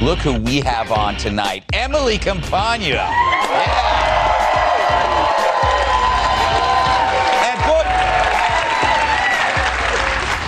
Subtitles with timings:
[0.00, 2.88] Look who we have on tonight Emily Compagno.
[2.88, 3.10] Yeah.
[7.44, 7.60] And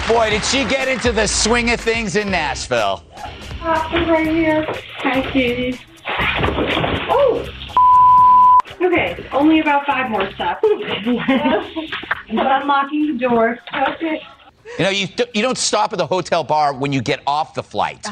[0.08, 3.04] boy, boy, did she get into the swing of things in Nashville.
[3.60, 4.66] Hi, right here.
[5.00, 5.78] Hi, Katie.
[7.10, 7.46] Oh!
[8.80, 10.64] Okay, only about five more steps.
[10.64, 13.58] I'm Unlocking the door.
[13.90, 14.22] Okay.
[14.78, 17.62] You know, you, you don't stop at the hotel bar when you get off the
[17.62, 18.06] flight.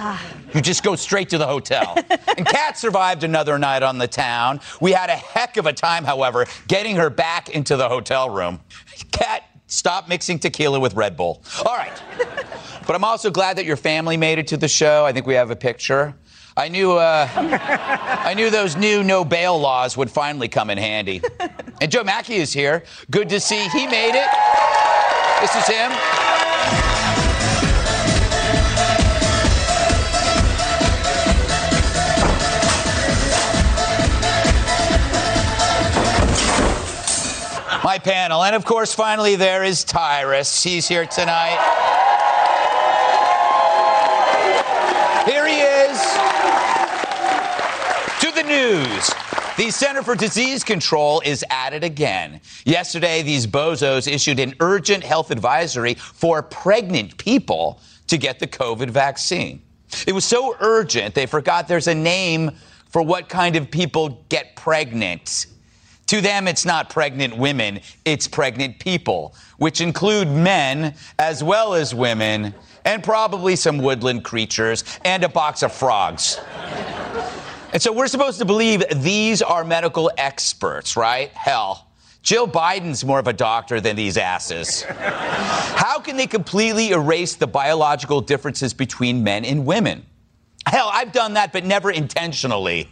[0.55, 1.97] You just go straight to the hotel.
[2.37, 4.61] and Kat survived another night on the town.
[4.81, 8.61] We had a heck of a time, however, getting her back into the hotel room.
[9.11, 11.43] Kat, stop mixing tequila with Red Bull.
[11.65, 12.03] All right.
[12.87, 15.07] but I'm also glad that your family made it to the show.
[15.07, 16.15] I think we have a picture.
[16.57, 21.23] I knew, uh, I knew those new no bail laws would finally come in handy.
[21.81, 22.85] And Joe Machi is here.
[23.11, 24.29] Good to see he made it.
[25.41, 26.40] This is him.
[37.91, 38.45] My panel.
[38.45, 40.63] And of course, finally, there is Tyrus.
[40.63, 41.59] He's here tonight.
[45.27, 46.01] Here he is.
[48.21, 49.11] To the news.
[49.57, 52.41] The Center for Disease Control is at it again.
[52.65, 58.91] Yesterday, these bozos issued an urgent health advisory for pregnant people to get the COVID
[58.91, 59.63] vaccine.
[60.07, 62.53] It was so urgent, they forgot there's a name
[62.91, 65.47] for what kind of people get pregnant.
[66.11, 71.95] To them, it's not pregnant women, it's pregnant people, which include men as well as
[71.95, 72.53] women,
[72.85, 76.41] and probably some woodland creatures and a box of frogs.
[77.73, 81.31] And so we're supposed to believe these are medical experts, right?
[81.31, 81.87] Hell,
[82.25, 84.83] Jill Biden's more of a doctor than these asses.
[84.83, 90.05] How can they completely erase the biological differences between men and women?
[90.67, 92.89] Hell, I've done that, but never intentionally.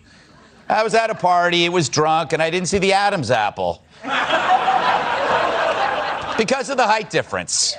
[0.69, 3.83] I was at a party, it was drunk, and I didn't see the Adam's apple.
[6.39, 7.75] because of the height difference.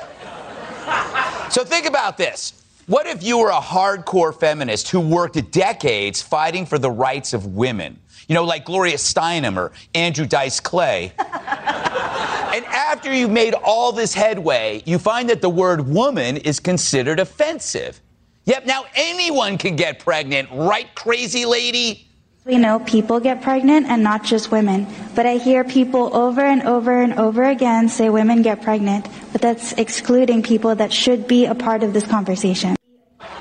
[1.49, 2.63] So think about this.
[2.87, 7.55] What if you were a hardcore feminist who worked decades fighting for the rights of
[7.55, 7.99] women?
[8.27, 11.13] You know, like Gloria Steinem or Andrew Dice Clay.
[11.19, 17.19] and after you've made all this headway, you find that the word woman is considered
[17.19, 18.01] offensive.
[18.45, 22.08] Yep, now anyone can get pregnant, right, crazy lady?
[22.45, 26.63] We know people get pregnant and not just women, but I hear people over and
[26.63, 31.45] over and over again say women get pregnant, but that's excluding people that should be
[31.45, 32.77] a part of this conversation.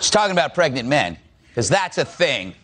[0.01, 1.17] She's talking about pregnant men,
[1.49, 2.55] because that's a thing.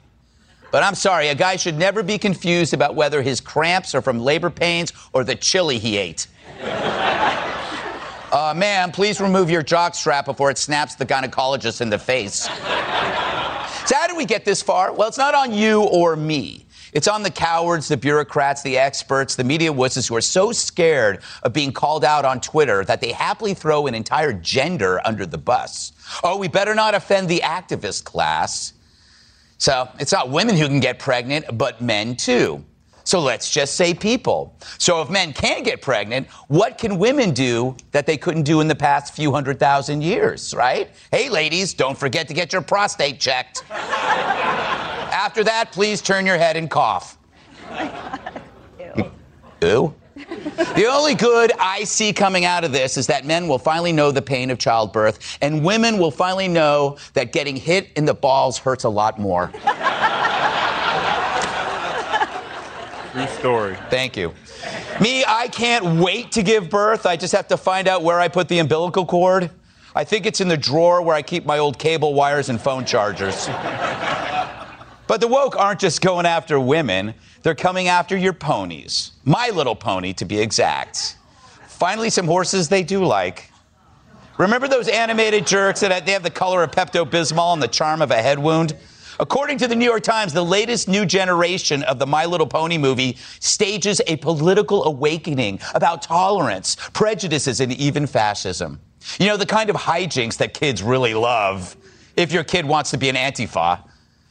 [0.73, 4.19] But I'm sorry, a guy should never be confused about whether his cramps are from
[4.19, 6.27] labor pains or the chili he ate.
[6.61, 12.49] Uh, ma'am, please remove your jock strap before it snaps the gynecologist in the face.
[13.87, 14.93] So, how did we get this far?
[14.93, 16.65] Well, it's not on you or me.
[16.95, 21.21] It's on the cowards, the bureaucrats, the experts, the media wusses who are so scared
[21.43, 25.37] of being called out on Twitter that they happily throw an entire gender under the
[25.37, 25.93] bus.
[26.23, 28.75] Oh, we better not offend the activist class.
[29.59, 32.65] So it's not women who can get pregnant, but men too.
[33.05, 34.57] So let's just say people.
[34.79, 38.69] So if men can get pregnant, what can women do that they couldn't do in
[38.69, 40.89] the past few hundred thousand years, right?
[41.11, 43.63] Hey, ladies, don't forget to get your prostate checked.
[43.71, 47.19] After that, please turn your head and cough.
[48.97, 49.11] Ew.
[49.63, 49.95] Ew.
[50.75, 54.11] the only good I see coming out of this is that men will finally know
[54.11, 58.59] the pain of childbirth, and women will finally know that getting hit in the balls
[58.59, 59.53] hurts a lot more.
[63.15, 63.77] True story.
[63.91, 64.35] Thank you.
[65.01, 67.07] Me, I can't wait to give birth.
[67.07, 69.53] I just have to find out where I put the umbilical cord.
[69.95, 72.85] I think it's in the drawer where I keep my old cable wires and phone
[72.85, 73.47] chargers.
[75.07, 77.15] but the woke aren't just going after women,
[77.45, 79.13] they're coming after your ponies.
[79.25, 81.17] My little pony, to be exact.
[81.69, 83.49] Finally, some horses they do like.
[84.39, 88.03] Remember those animated jerks that they have the color of Pepto Bismol and the charm
[88.03, 88.75] of a head wound?
[89.21, 92.79] According to the New York Times, the latest new generation of the My Little Pony
[92.79, 98.81] movie stages a political awakening about tolerance, prejudices, and even fascism.
[99.19, 101.77] You know, the kind of hijinks that kids really love
[102.17, 103.81] if your kid wants to be an Antifa.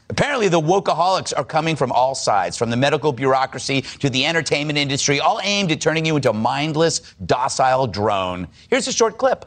[0.09, 4.77] Apparently, the wokeaholics are coming from all sides, from the medical bureaucracy to the entertainment
[4.77, 8.47] industry, all aimed at turning you into a mindless, docile drone.
[8.69, 9.45] Here's a short clip.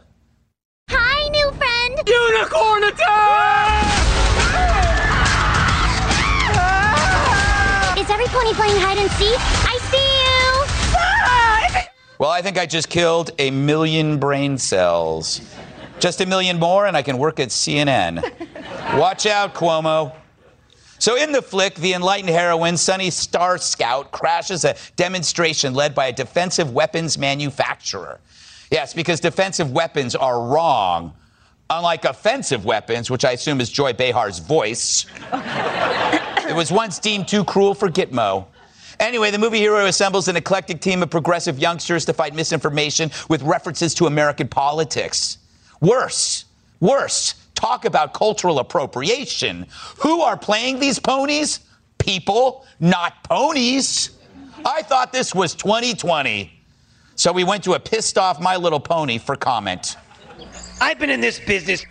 [0.89, 2.09] Hi, new friend.
[2.09, 4.06] Unicorn attack!
[8.07, 9.35] Is every pony playing hide and seek?
[9.67, 9.99] I see
[11.83, 11.87] you.
[12.21, 15.41] Well, I think I just killed a million brain cells.
[15.99, 18.23] Just a million more, and I can work at CNN.
[18.97, 20.15] Watch out, Cuomo.
[21.01, 26.07] So, in the flick, the enlightened heroine, Sunny Star Scout, crashes a demonstration led by
[26.07, 28.21] a defensive weapons manufacturer.
[28.71, 31.13] Yes, because defensive weapons are wrong,
[31.71, 35.07] unlike offensive weapons, which I assume is Joy Behar's voice.
[36.57, 38.47] Was once deemed too cruel for Gitmo.
[38.99, 43.43] Anyway, the movie hero assembles an eclectic team of progressive youngsters to fight misinformation with
[43.43, 45.39] references to American politics.
[45.81, 46.47] Worse,
[46.81, 49.67] worse, talk about cultural appropriation.
[49.99, 51.61] Who are playing these ponies?
[51.99, 54.11] People, not ponies.
[54.65, 56.53] I thought this was 2020.
[57.17, 59.97] So we went to a pissed off My Little Pony for comment.
[60.81, 61.85] I've been in this business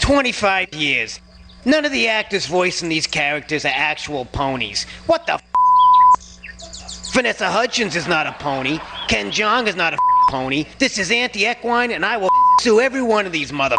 [0.00, 1.20] 25 years.
[1.66, 4.86] None of the actors voicing these characters are actual ponies.
[5.06, 5.42] What the f?
[7.12, 8.78] Vanessa Hudgens is not a pony.
[9.08, 9.98] Ken Jeong is not a
[10.30, 10.66] pony.
[10.78, 12.30] This is anti-equine, and I will
[12.60, 13.74] sue every one of these mother.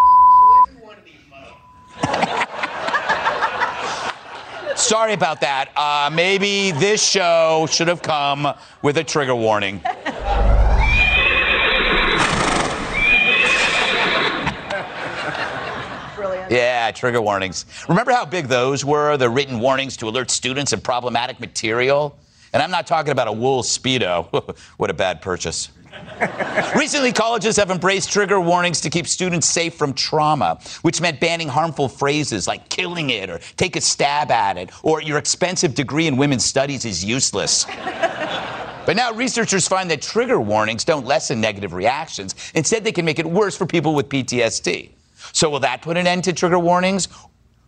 [4.76, 5.70] Sorry about that.
[5.78, 9.82] Uh, maybe this show should have come with a trigger warning.
[16.88, 17.66] Yeah, trigger warnings.
[17.90, 22.18] Remember how big those were, the written warnings to alert students of problematic material?
[22.54, 24.58] And I'm not talking about a wool Speedo.
[24.78, 25.68] what a bad purchase.
[26.78, 31.50] Recently, colleges have embraced trigger warnings to keep students safe from trauma, which meant banning
[31.50, 36.08] harmful phrases like killing it or take a stab at it or your expensive degree
[36.08, 37.66] in women's studies is useless.
[37.66, 42.34] But now researchers find that trigger warnings don't lessen negative reactions.
[42.56, 44.92] Instead, they can make it worse for people with PTSD.
[45.34, 47.08] So, will that put an end to trigger warnings?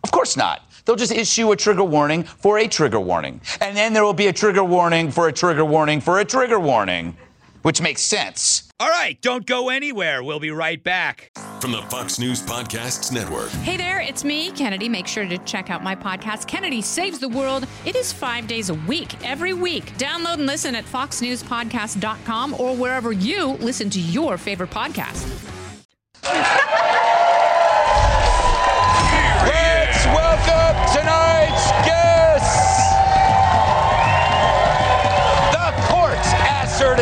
[0.02, 0.62] Of course not.
[0.84, 3.40] They'll just issue a trigger warning for a trigger warning.
[3.60, 6.58] And then there will be a trigger warning for a trigger warning for a trigger
[6.58, 7.16] warning,
[7.62, 8.70] which makes sense.
[8.80, 10.22] All right, don't go anywhere.
[10.22, 11.32] We'll be right back.
[11.60, 13.50] From the Fox News Podcasts Network.
[13.50, 14.88] Hey there, it's me, Kennedy.
[14.88, 17.66] Make sure to check out my podcast, Kennedy Saves the World.
[17.84, 19.96] It is five days a week, every week.
[19.98, 25.28] Download and listen at foxnewspodcast.com or wherever you listen to your favorite podcast.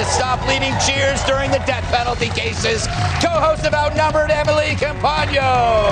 [0.09, 2.87] Stop leading cheers during the death penalty cases.
[3.23, 5.89] Co-host of Outnumbered, Emily Compagno.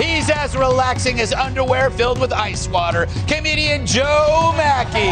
[0.00, 3.06] He's as relaxing as underwear filled with ice water.
[3.28, 5.10] Comedian Joe Machi.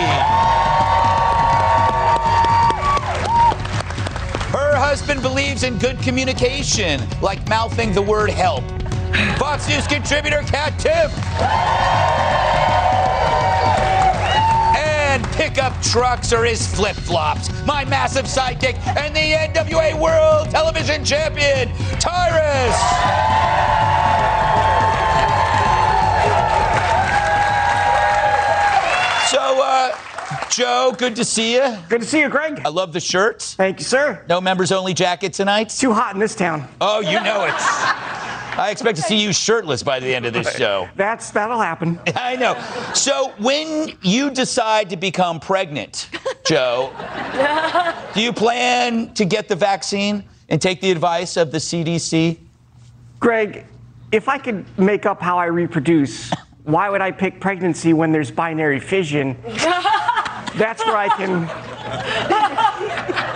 [4.51, 8.65] Her husband believes in good communication, like mouthing the word help.
[9.37, 12.08] Fox News contributor Kat Timpf.
[15.19, 17.51] And pickup trucks are his flip flops.
[17.67, 21.69] My massive sidekick and the NWA World Television Champion,
[21.99, 22.79] Tyrus.
[29.29, 29.97] So, uh,
[30.51, 31.77] Joe, good to see you.
[31.89, 32.63] Good to see you, Greg.
[32.65, 33.55] I love the shirts.
[33.55, 34.25] Thank you, sir.
[34.29, 35.67] No members only jacket tonight?
[35.67, 36.69] It's Too hot in this town.
[36.81, 38.08] Oh, you know it.
[38.59, 40.89] I expect to see you shirtless by the end of this show.
[40.97, 42.01] That's that'll happen.
[42.17, 42.61] I know.
[42.93, 46.11] So, when you decide to become pregnant,
[46.45, 46.93] Joe,
[48.15, 52.39] do you plan to get the vaccine and take the advice of the CDC?
[53.21, 53.65] Greg,
[54.11, 56.33] if I could make up how I reproduce,
[56.65, 59.37] why would I pick pregnancy when there's binary fission?
[60.55, 62.38] That's where I can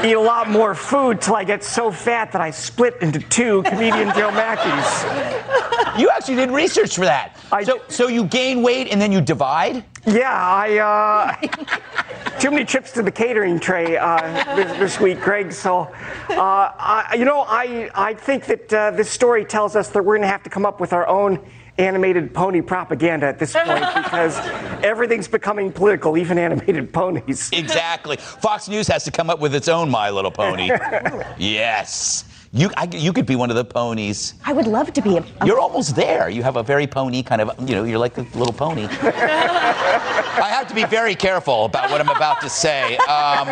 [0.04, 3.62] eat a lot more food till I get so fat that I split into two
[3.64, 5.98] comedian Joe Machis.
[5.98, 7.36] You actually did research for that.
[7.50, 9.84] I- so, so you gain weight and then you divide?
[10.06, 15.52] Yeah, I uh, too many trips to the catering tray uh, this, this week, Greg.
[15.52, 15.82] So,
[16.30, 20.16] uh, I, you know, I I think that uh, this story tells us that we're
[20.16, 21.38] going to have to come up with our own
[21.78, 24.36] animated pony propaganda at this point because
[24.84, 27.50] everything's becoming political, even animated ponies.
[27.52, 28.16] Exactly.
[28.16, 30.70] Fox News has to come up with its own My Little Pony.
[31.38, 32.24] yes.
[32.54, 34.34] You, I, you could be one of the ponies.
[34.44, 35.24] I would love to be a.
[35.46, 36.28] You're almost there.
[36.28, 38.86] You have a very pony kind of, you know, you're like a little pony.
[39.02, 42.98] I have to be very careful about what I'm about to say.
[42.98, 43.46] Um,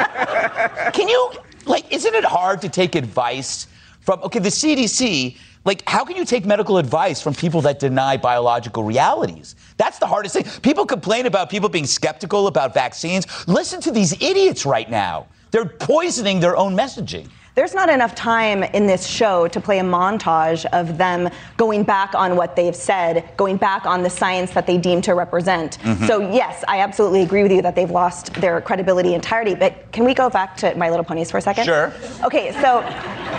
[0.93, 1.33] can you
[1.65, 3.69] like, isn't it hard to take advice
[4.01, 8.17] from, okay, the CDC, like, how can you take medical advice from people that deny
[8.17, 9.57] biological realities?
[9.77, 10.45] That's the hardest thing.
[10.63, 13.27] People complain about people being skeptical about vaccines.
[13.47, 15.27] Listen to these idiots right now.
[15.51, 17.29] They're poisoning their own messaging.
[17.57, 22.15] There's not enough time in this show to play a montage of them going back
[22.15, 25.79] on what they've said, going back on the science that they deem to represent.
[25.79, 26.07] Mm-hmm.
[26.07, 29.57] So, yes, I absolutely agree with you that they've lost their credibility entirely.
[29.57, 31.65] But can we go back to My Little Ponies for a second?
[31.65, 31.93] Sure.
[32.25, 32.83] Okay, so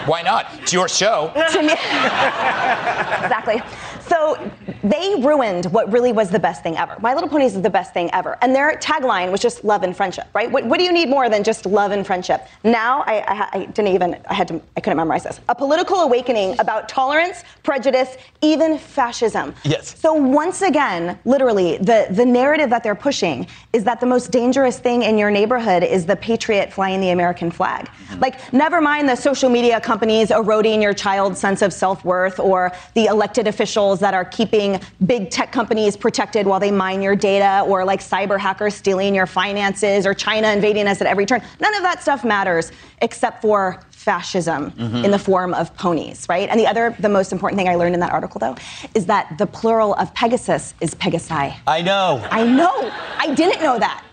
[0.05, 0.47] Why not?
[0.59, 1.31] It's your show.
[1.53, 1.71] to me,
[3.23, 3.61] exactly.
[4.07, 4.51] So
[4.83, 6.95] they ruined what really was the best thing ever.
[6.99, 9.95] My Little Ponies is the best thing ever, and their tagline was just love and
[9.95, 10.51] friendship, right?
[10.51, 12.47] What, what do you need more than just love and friendship?
[12.63, 15.39] Now I, I, I didn't even I had to I couldn't memorize this.
[15.49, 19.53] A political awakening about tolerance, prejudice, even fascism.
[19.63, 19.99] Yes.
[19.99, 24.79] So once again, literally, the the narrative that they're pushing is that the most dangerous
[24.79, 27.85] thing in your neighborhood is the patriot flying the American flag.
[27.85, 28.19] Mm-hmm.
[28.19, 32.71] Like, never mind the social media companies eroding your child's sense of self worth or
[32.93, 34.70] the elected officials that are keeping
[35.05, 39.25] big tech companies protected while they mine your data or like cyber hackers stealing your
[39.25, 41.41] finances or China invading us at every turn.
[41.59, 45.03] None of that stuff matters except for fascism Mhm.
[45.05, 46.49] in the form of ponies, right?
[46.49, 48.55] And the other, the most important thing I learned in that article, though,
[48.95, 51.53] is that the plural of Pegasus is Pegasi.
[51.67, 52.23] I know.
[52.31, 52.91] I know.
[53.19, 54.03] I didn't know that.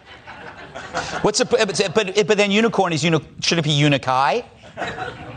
[1.22, 4.44] What's a, but, but, but then unicorn is uni, should it be unikai?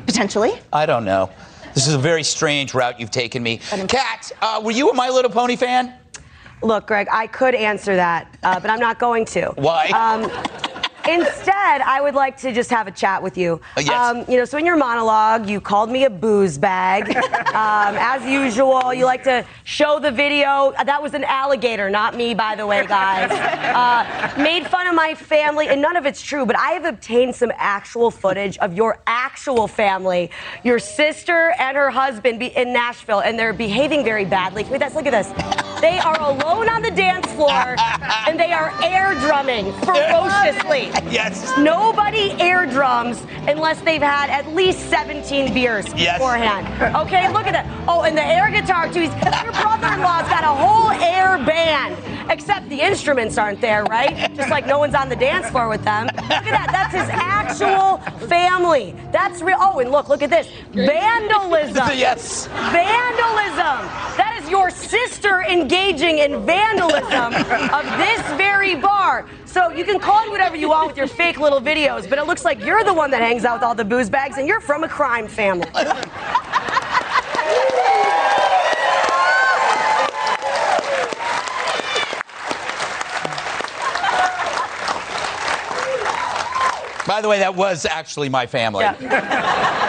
[0.05, 0.53] Potentially.
[0.73, 1.29] I don't know.
[1.73, 3.57] This is a very strange route you've taken me.
[3.87, 5.93] Kat, uh, were you a My Little Pony fan?
[6.61, 9.51] Look, Greg, I could answer that, uh, but I'm not going to.
[9.55, 9.87] Why?
[9.87, 10.29] Um,
[11.07, 13.59] instead, I would like to just have a chat with you.
[13.77, 13.89] Uh, yes.
[13.89, 17.15] Um, you know, so in your monologue, you called me a booze bag.
[17.17, 20.73] um, as usual, you like to show the video.
[20.77, 23.31] Uh, That was an alligator, not me, by the way, guys.
[23.71, 27.33] Uh, made fun of my family, and none of it's true, but I have obtained
[27.35, 30.29] some actual footage of your actual family,
[30.63, 34.63] your sister and her husband be in Nashville, and they're behaving very badly.
[34.65, 35.31] We let's look at this.
[35.81, 37.75] They are alone on the dance floor,
[38.27, 40.90] and they are air drumming ferociously.
[41.11, 41.51] Yes.
[41.57, 46.17] Nobody air drums unless they've had at least 17 beers Yes.
[46.19, 46.65] beforehand.
[46.95, 47.65] Okay, look at that.
[47.87, 49.01] Oh, and the air guitar too.
[49.01, 51.97] He's, your brother-in-law's got a whole air band,
[52.31, 54.33] except the instruments aren't there, right?
[54.35, 56.05] Just like no one's on the dance floor with them.
[56.07, 56.69] Look at that.
[56.71, 58.95] That's his actual family.
[59.11, 59.57] That's real.
[59.59, 60.47] Oh, and look, look at this.
[60.71, 61.89] Vandalism.
[61.97, 62.47] Yes.
[62.47, 63.87] Vandalism.
[64.91, 67.33] That is your sister engaging in vandalism
[67.73, 69.27] of this very bar.
[69.45, 72.25] So you can call it whatever you want with your fake little videos, but it
[72.25, 74.61] looks like you're the one that hangs out with all the booze bags and you're
[74.61, 75.69] from a crime family.
[87.07, 88.85] By the way, that was actually my family.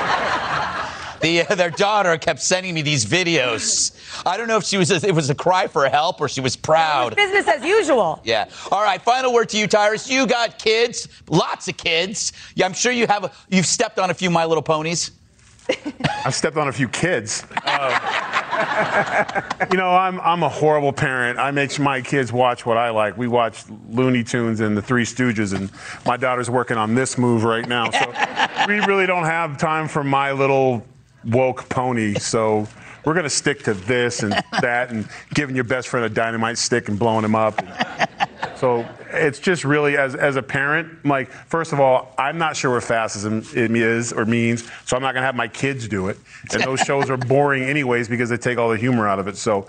[1.22, 3.96] The, uh, their daughter kept sending me these videos.
[4.26, 6.56] I don't know if she was it was a cry for help or she was
[6.56, 7.14] proud.
[7.16, 8.20] Business as usual.
[8.24, 8.48] Yeah.
[8.70, 9.00] All right.
[9.00, 10.10] Final word to you, Tyrus.
[10.10, 12.32] You got kids, lots of kids.
[12.56, 13.24] Yeah, I'm sure you have.
[13.24, 15.12] A, you've stepped on a few My Little Ponies.
[16.24, 17.46] I've stepped on a few kids.
[17.64, 21.38] Uh, you know, I'm, I'm a horrible parent.
[21.38, 23.16] I make my kids watch what I like.
[23.16, 25.70] We watch Looney Tunes and the Three Stooges, and
[26.04, 27.90] my daughter's working on this move right now.
[27.90, 28.12] So
[28.66, 30.84] we really don't have time for my little
[31.24, 32.14] woke pony.
[32.14, 32.68] So
[33.04, 36.58] we're going to stick to this and that and giving your best friend a dynamite
[36.58, 37.60] stick and blowing him up.
[38.56, 42.74] So it's just really, as, as a parent, like, first of all, I'm not sure
[42.74, 46.18] what fascism is or means, so I'm not going to have my kids do it.
[46.52, 49.36] And those shows are boring anyways because they take all the humor out of it.
[49.36, 49.66] So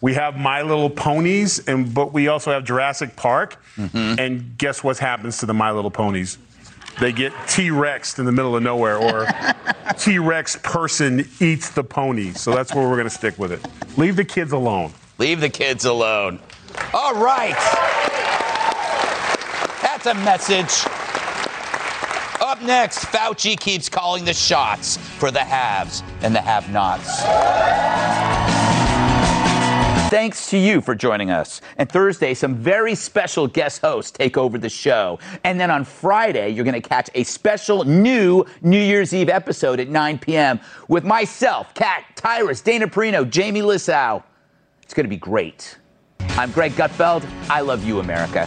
[0.00, 3.62] we have My Little Ponies, and but we also have Jurassic Park.
[3.76, 4.18] Mm-hmm.
[4.18, 6.38] And guess what happens to the My Little Ponies?
[7.00, 9.26] They get T-Rexed in the middle of nowhere, or
[9.98, 12.32] T-Rex person eats the pony.
[12.32, 13.66] So that's where we're going to stick with it.
[13.98, 14.92] Leave the kids alone.
[15.18, 16.38] Leave the kids alone.
[16.92, 17.56] All right.
[19.82, 20.86] That's a message.
[22.40, 27.22] Up next, Fauci keeps calling the shots for the haves and the have nots.
[30.12, 31.62] Thanks to you for joining us.
[31.78, 35.18] And Thursday, some very special guest hosts take over the show.
[35.42, 39.80] And then on Friday, you're going to catch a special new New Year's Eve episode
[39.80, 40.60] at 9 p.m.
[40.88, 44.22] with myself, Kat, Tyrus, Dana Perino, Jamie Lissow.
[44.82, 45.78] It's going to be great.
[46.32, 47.26] I'm Greg Gutfeld.
[47.48, 48.46] I love you, America.